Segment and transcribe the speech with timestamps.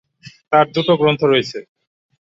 [0.51, 1.59] তার দু'টো গ্রন্থ রয়েছে।